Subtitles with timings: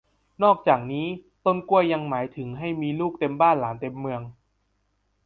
[0.43, 1.07] นอกจากนี้
[1.45, 4.21] ต้นกล้วยยังหมายถึงให้มีลูกเต็มบ้านหลานเต็มเมือง